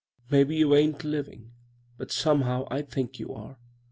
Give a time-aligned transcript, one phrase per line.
[0.31, 1.51] Maybe you aii
[1.95, 3.57] but, somehow, I think you are.